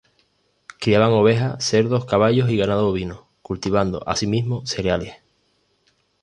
Criaban 0.79 1.11
ovejas, 1.11 1.63
cerdos, 1.63 2.05
caballos 2.05 2.49
y 2.49 2.57
ganado 2.57 2.87
bovino, 2.87 3.29
cultivando 3.43 4.01
asimismo 4.09 4.65
cereales. 4.65 5.13